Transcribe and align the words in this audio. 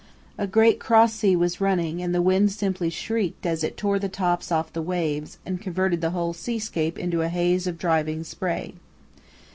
A 0.35 0.47
great 0.47 0.79
cross 0.79 1.13
sea 1.13 1.35
was 1.35 1.61
running 1.61 2.01
and 2.01 2.09
the 2.11 2.23
wind 2.23 2.51
simply 2.51 2.89
shrieked 2.89 3.45
as 3.45 3.63
it 3.63 3.77
tore 3.77 3.99
the 3.99 4.09
tops 4.09 4.51
off 4.51 4.73
the 4.73 4.81
waves 4.81 5.37
and 5.45 5.61
converted 5.61 6.01
the 6.01 6.09
whole 6.09 6.33
seascape 6.33 6.97
into 6.97 7.21
a 7.21 7.29
haze 7.29 7.67
of 7.67 7.77
driving 7.77 8.23
spray. 8.23 8.73